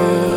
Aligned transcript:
To 0.00 0.29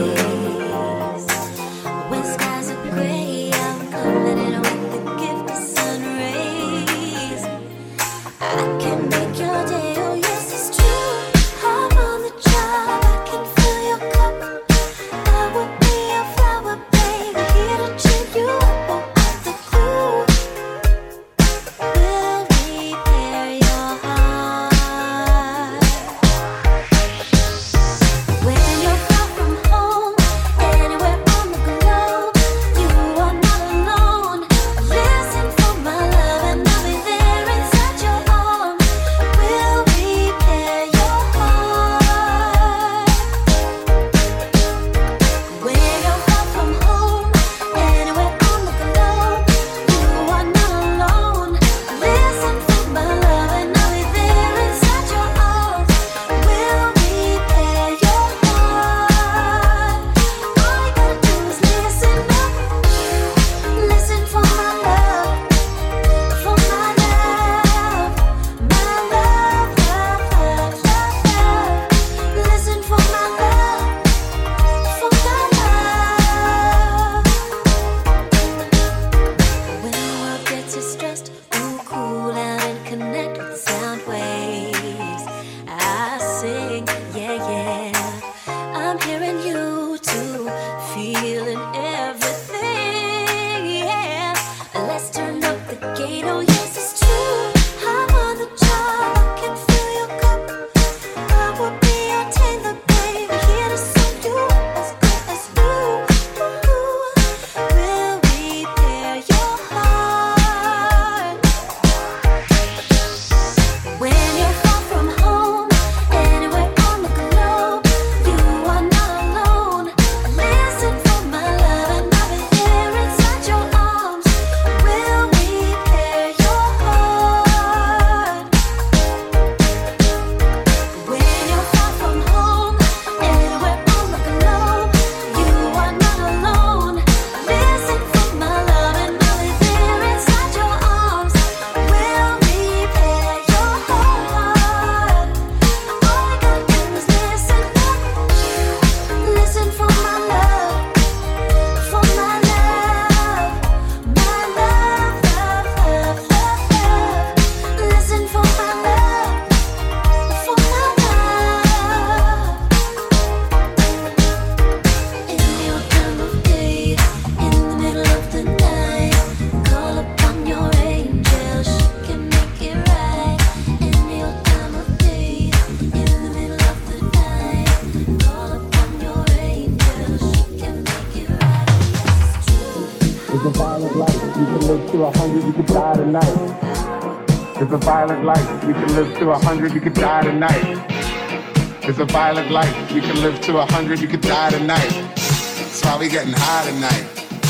It's 191.85 191.99
a 191.99 192.05
violent 192.05 192.49
life. 192.49 192.91
You 192.93 193.01
can 193.01 193.19
live 193.21 193.41
to 193.41 193.57
a 193.57 193.65
hundred, 193.65 193.99
you 193.99 194.07
could 194.07 194.21
die 194.21 194.51
tonight. 194.51 194.89
That's 195.15 195.83
why 195.83 195.97
we 195.99 196.07
getting 196.07 196.31
high 196.31 196.71
tonight. 196.71 197.03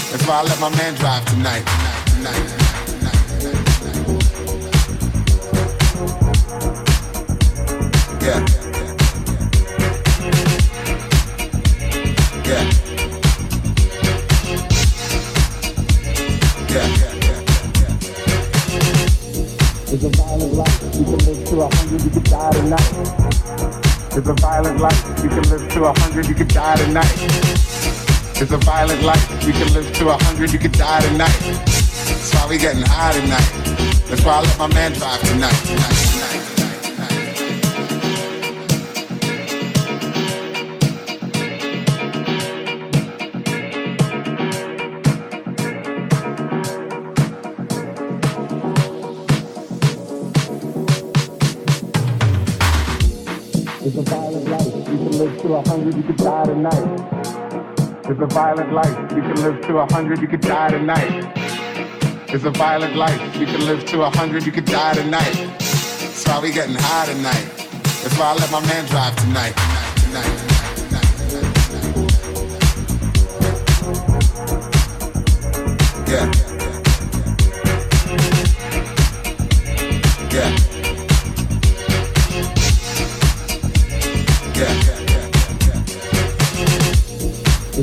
That's 0.09 0.25
why 0.27 0.39
I 0.39 0.43
let 0.43 0.59
my 0.59 0.69
man 0.75 0.95
drive 0.95 1.23
tonight. 1.25 1.63
tonight, 2.15 2.33
tonight, 2.87 3.13
tonight 3.29 4.33
yeah. 8.23 8.41
It's 19.93 20.03
a 20.03 20.09
violent 20.09 20.53
life. 20.53 20.81
You 20.95 21.05
can 21.05 21.19
live 21.19 21.47
to 21.49 21.61
a 21.61 21.75
hundred, 21.75 22.01
you 22.01 23.32
could 26.35 26.47
die 26.47 26.75
tonight. 26.75 27.11
It's 28.39 28.51
a 28.51 28.57
violent 28.57 29.01
life. 29.01 29.45
You 29.45 29.53
can 29.53 29.73
live 29.73 29.91
to 29.93 30.09
a 30.09 30.23
hundred, 30.23 30.53
you 30.53 30.59
could 30.59 30.73
die 30.73 31.01
tonight. 31.01 31.35
That's 31.39 32.33
why 32.35 32.47
we 32.47 32.59
getting 32.59 32.83
high 32.83 33.13
tonight. 33.13 34.05
That's 34.07 34.23
why 34.23 34.33
I 34.33 34.41
let 34.41 34.59
my 34.59 34.67
man 34.67 34.91
drive 34.93 35.19
tonight. 35.21 35.49
tonight, 35.65 36.12
to 55.43 55.55
a 55.55 55.67
hundred, 55.67 55.95
you 55.95 56.03
could 56.03 56.15
die 56.15 56.45
tonight. 56.45 56.83
It's 58.05 58.21
a 58.21 58.27
violent 58.27 58.71
life. 58.71 59.11
You 59.11 59.21
can 59.21 59.35
live 59.35 59.59
to 59.67 59.79
a 59.79 59.93
hundred, 59.93 60.21
you 60.21 60.27
could 60.29 60.39
die 60.39 60.69
tonight. 60.69 61.33
It's 62.29 62.45
a 62.45 62.49
violent 62.51 62.95
life. 62.95 63.35
You 63.35 63.45
can 63.45 63.65
live 63.65 63.83
to 63.87 64.03
a 64.03 64.09
hundred, 64.09 64.45
you 64.45 64.53
could 64.53 64.63
die 64.63 64.93
tonight. 64.93 65.33
That's 65.59 66.25
why 66.25 66.39
we 66.39 66.53
getting 66.53 66.75
high 66.75 67.07
tonight. 67.07 67.45
That's 68.01 68.17
why 68.17 68.31
I 68.31 68.35
let 68.35 68.51
my 68.53 68.61
man 68.61 68.85
drive 68.85 69.17
tonight. 69.17 69.53
Tonight. 70.05 70.31
tonight. 70.87 71.09
Yeah. 76.07 76.31
Yeah. 80.31 80.62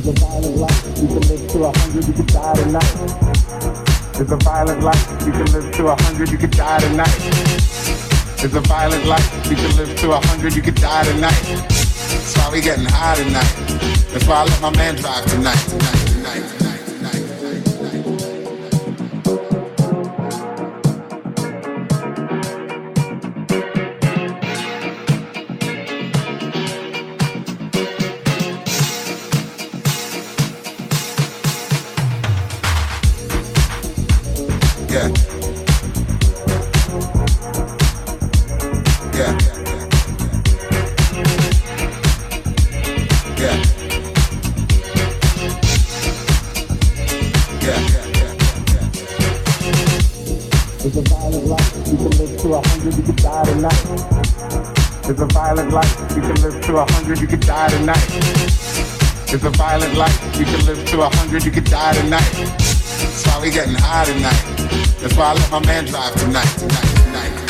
It's 0.01 0.09
a 0.09 0.13
violent 0.13 0.57
life. 0.57 0.87
You 0.97 1.09
can 1.09 1.21
live 1.29 1.51
to 1.51 1.65
a 1.65 1.79
hundred, 1.79 2.07
you 2.07 2.15
can 2.15 2.27
die 2.27 2.55
tonight. 2.55 4.19
It's 4.19 4.33
a 4.33 4.37
violent 4.37 4.83
life. 4.83 5.27
You 5.27 5.33
can 5.33 5.53
live 5.53 5.75
to 5.75 5.87
a 5.89 6.03
hundred, 6.03 6.31
you 6.31 6.39
can 6.39 6.51
die 6.51 6.79
tonight. 6.79 7.17
It's 8.43 8.55
a 8.55 8.61
violent 8.61 9.05
life. 9.05 9.51
You 9.51 9.57
can 9.57 9.77
live 9.77 9.95
to 9.99 10.13
a 10.13 10.27
hundred, 10.27 10.57
you 10.57 10.63
can 10.63 10.75
die 10.77 11.05
tonight. 11.05 11.43
That's 11.69 12.35
why 12.35 12.51
we 12.51 12.63
getting 12.63 12.87
high 12.87 13.17
tonight. 13.17 13.53
That's 14.11 14.27
why 14.27 14.37
I 14.37 14.45
let 14.45 14.63
my 14.63 14.71
man 14.75 14.97
drive 14.97 15.27
tonight. 15.27 15.59
tonight. 15.69 16.10
It's 50.83 50.97
a 50.97 51.03
violent 51.03 51.47
life. 51.47 51.77
You 51.87 51.97
can 51.97 52.11
live 52.17 52.41
to 52.41 52.55
a 52.55 52.69
hundred, 52.69 52.97
you 52.97 53.03
can 53.03 53.17
die 53.17 53.45
tonight. 53.45 53.85
It's 55.11 55.21
a 55.21 55.27
violent 55.27 55.71
life. 55.71 56.01
You 56.17 56.23
can 56.23 56.35
live 56.43 56.65
to 56.65 56.77
a 56.79 56.91
hundred, 56.93 57.21
you 57.21 57.27
can 57.27 57.41
die 57.41 57.69
tonight. 57.69 58.07
It's 59.33 59.45
a 59.45 59.51
violent 59.51 59.95
life. 59.95 60.39
You 60.39 60.47
can 60.47 60.65
live 60.65 60.87
to 60.87 61.03
a 61.03 61.09
hundred, 61.17 61.45
you 61.45 61.51
can 61.51 61.65
die 61.65 61.93
tonight. 61.93 62.33
That's 62.33 63.27
why 63.27 63.43
we 63.43 63.51
getting 63.51 63.75
high 63.75 64.07
tonight. 64.07 64.43
That's 65.01 65.17
why 65.17 65.33
I 65.33 65.35
let 65.35 65.51
my 65.51 65.61
man 65.67 65.85
drive 65.85 66.15
tonight, 66.15 66.49
tonight, 66.57 66.97
tonight. 67.05 67.50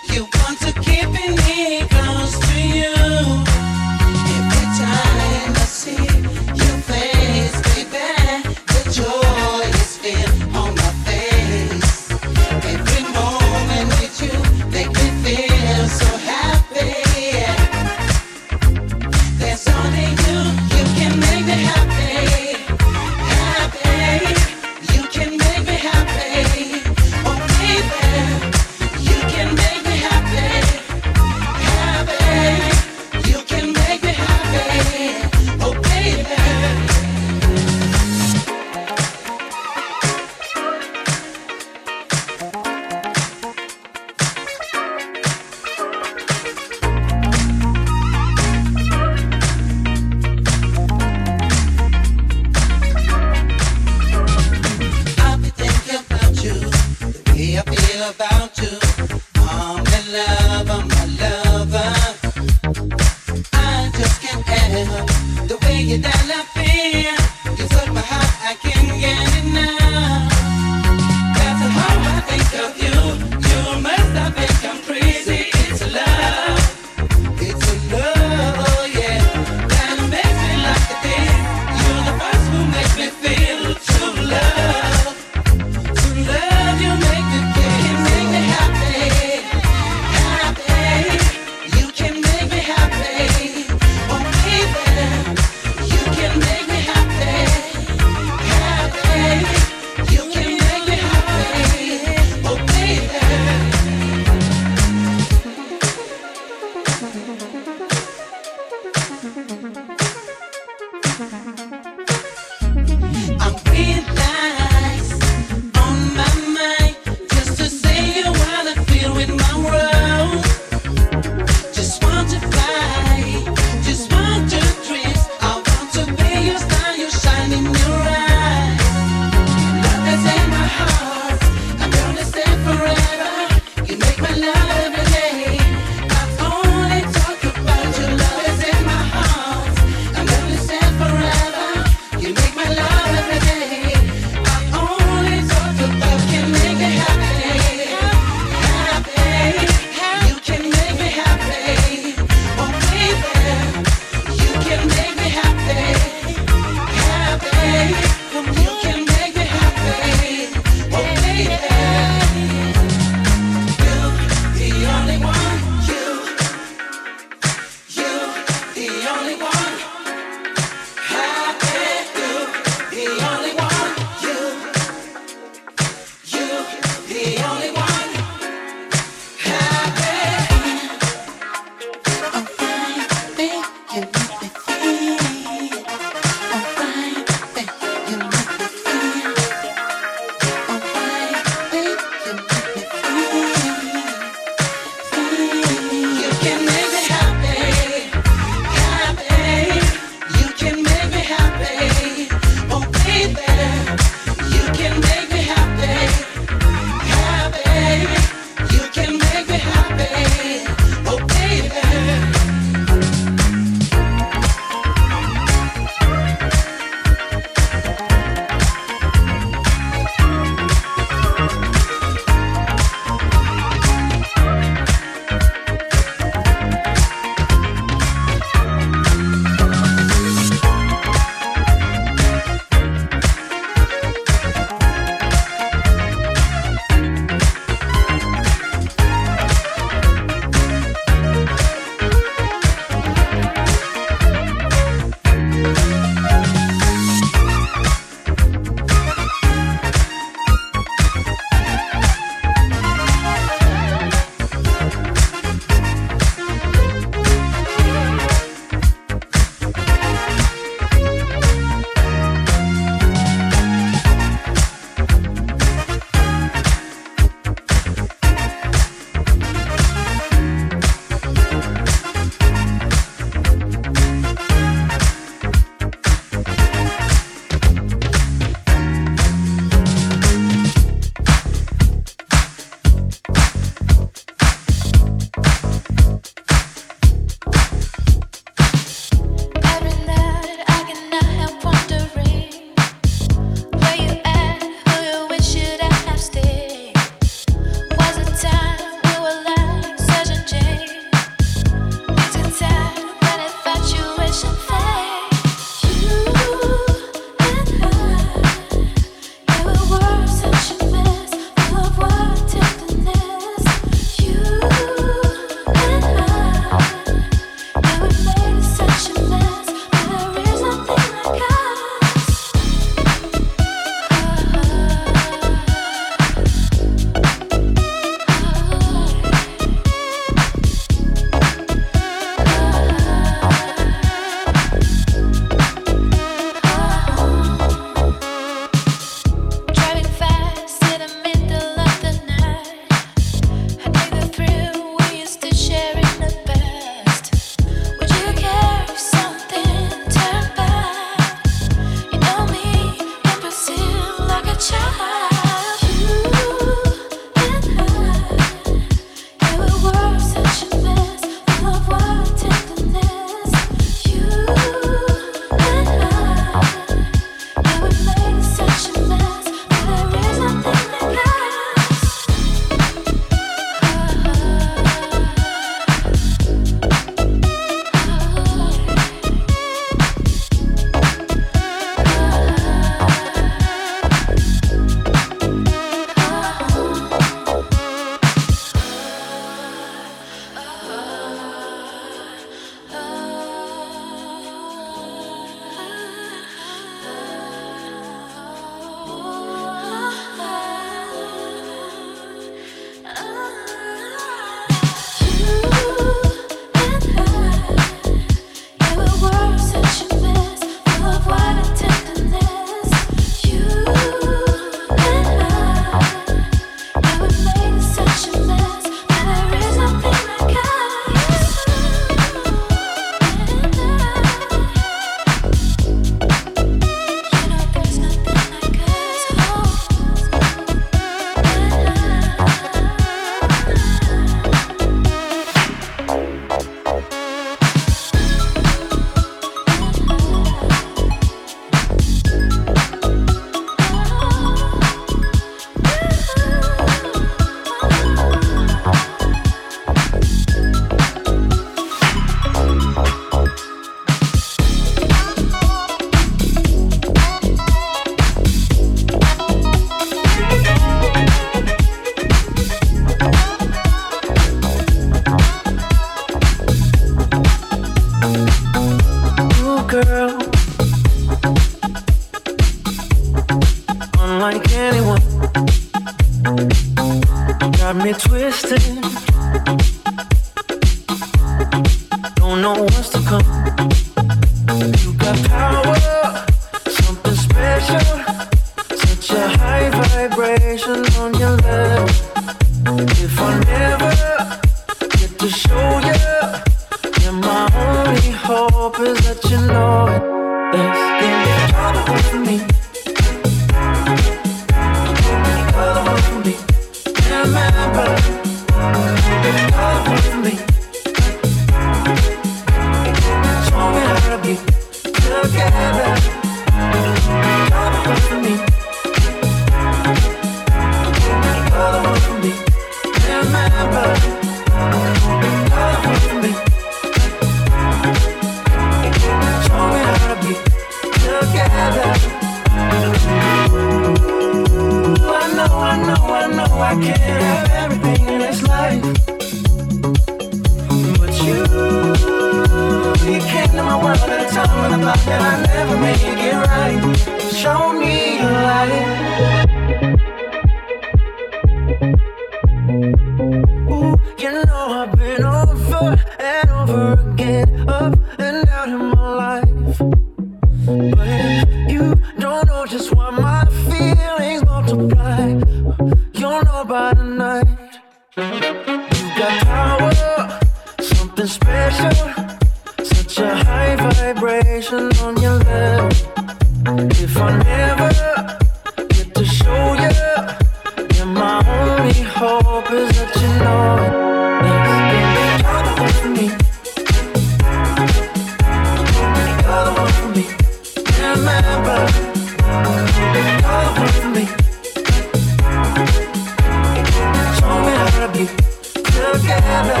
together. 599.32 600.00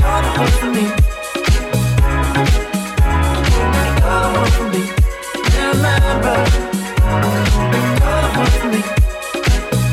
You're 0.00 0.22
the 0.24 0.30
one 0.38 0.52
for 0.58 0.70
me. 0.74 0.84
You're 4.00 4.20
the 4.22 4.36
one 4.38 4.50
for 4.56 4.66
me. 4.72 4.82
Remember. 5.56 6.36
You're 8.00 8.20
the 8.22 8.28
one 8.38 8.52
for 8.58 8.68
me. 8.72 8.80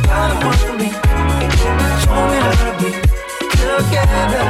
You're 0.07 0.27
the 0.29 0.35
one 0.45 0.59
for 0.65 0.75
me. 0.81 0.89
Show 2.01 2.21
me 2.31 2.37
how 2.45 2.55
to 2.63 2.71
be 2.79 2.89
together. 3.91 4.45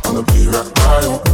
I'ma 0.06 0.22
be 0.24 0.48
right 0.48 0.74
by 0.74 1.02
you. 1.02 1.25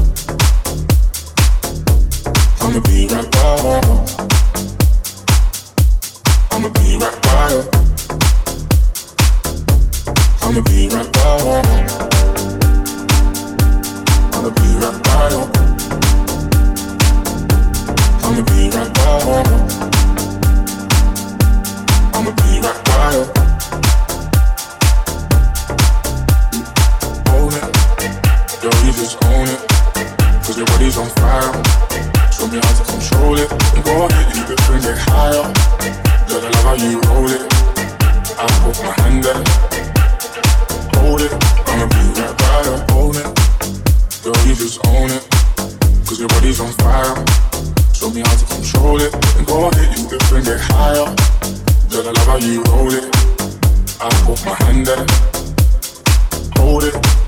with 56.72 56.96
it. 56.96 57.21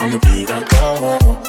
on 0.00 0.10
the 0.12 0.18
beat 0.20 0.50
I 0.50 0.62
girl. 0.64 1.39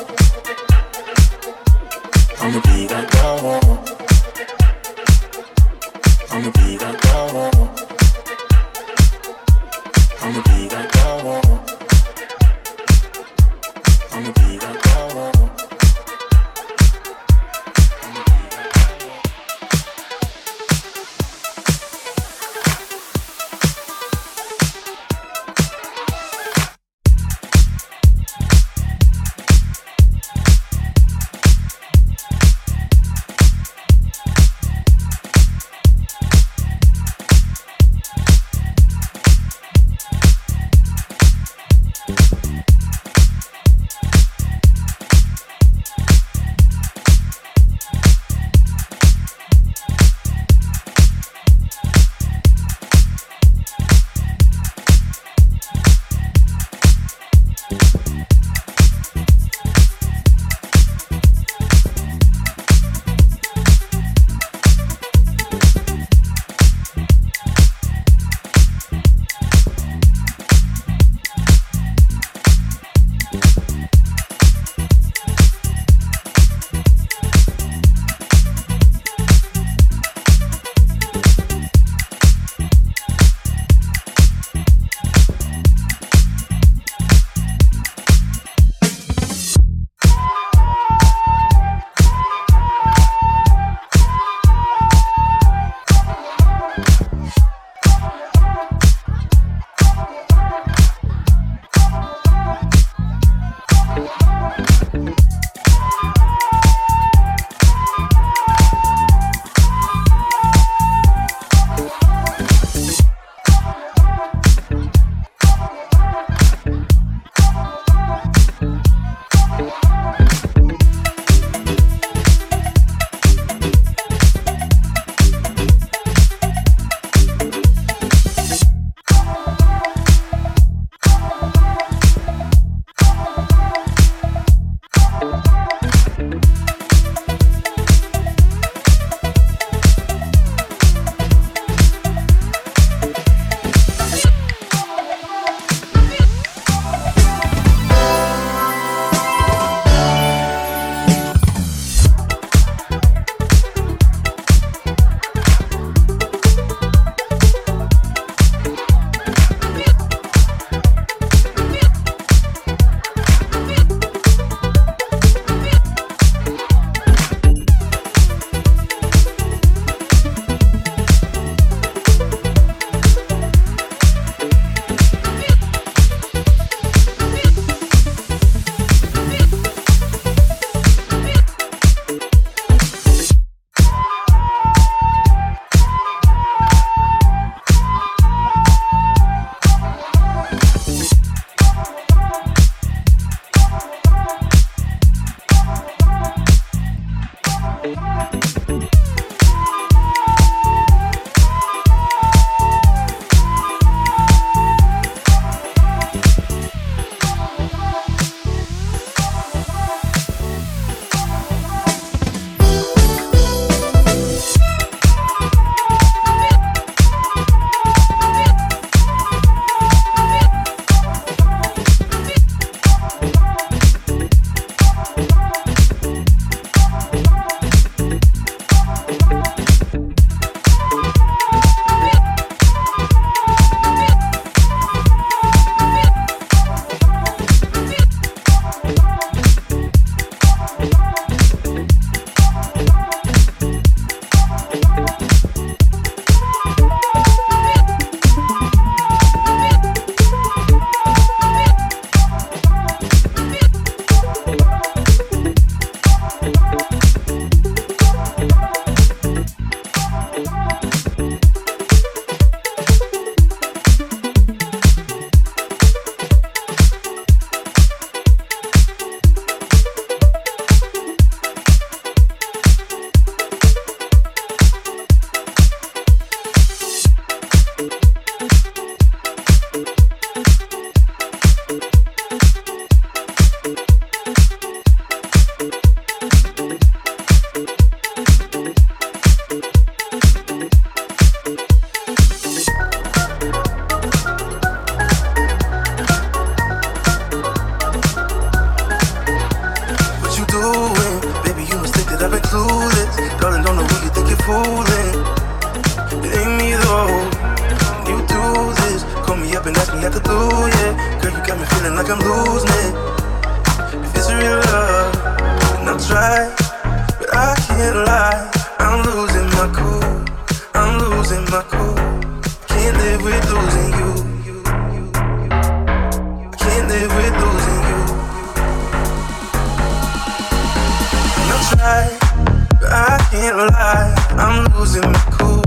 But 331.91 332.89
I 332.89 333.17
can't 333.31 333.57
lie. 333.57 334.15
I'm 334.39 334.63
losing 334.79 335.01
my 335.01 335.23
cool. 335.31 335.61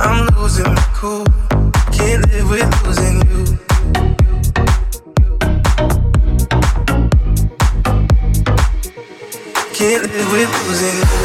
I'm 0.00 0.28
losing 0.36 0.72
my 0.72 0.86
cool. 0.94 1.26
Can't 1.90 2.22
live 2.30 2.48
with 2.48 2.70
losing 2.86 3.16
you. 3.28 3.42
Can't 9.74 10.02
live 10.12 10.32
with 10.32 10.50
losing 10.68 10.96
you. 10.96 11.17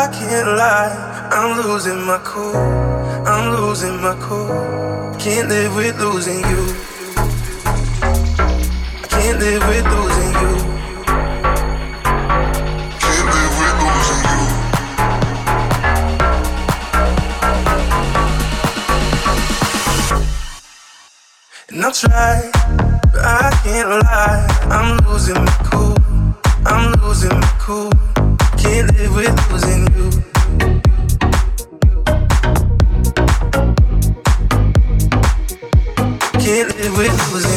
I 0.00 0.06
can't 0.06 0.48
lie. 0.56 1.28
I'm 1.30 1.60
losing 1.60 2.00
my 2.06 2.18
cool. 2.24 2.56
I'm 3.26 3.54
losing 3.54 4.00
my 4.00 4.16
cool. 4.18 4.48
Can't 5.18 5.50
live 5.50 5.76
with 5.76 6.00
losing 6.00 6.40
you. 6.40 6.74
I 8.96 9.06
can't 9.10 9.38
live 9.38 9.62
with 9.68 9.84
losing 9.92 10.32
you. 10.40 10.52
Can't 13.04 13.26
live 13.34 13.54
with 13.60 13.76
losing 13.84 14.22
you. 14.30 14.40
And 21.68 21.84
I'll 21.84 21.92
try, 21.92 22.50
but 23.12 23.22
I 23.22 23.50
can't 23.62 23.88
lie. 23.90 24.46
I'm 24.70 24.96
losing 25.06 25.44
my 25.44 25.56
cool. 25.70 25.94
I'm 26.64 26.92
losing 27.02 27.38
my 27.38 27.52
cool. 27.58 28.09
Can't 28.70 28.92
live 28.98 29.14
with 29.16 29.50
losing 29.50 29.82
you. 29.96 30.06
Can't 36.38 36.70
live 36.78 36.96
with 36.96 37.32
losing 37.32 37.49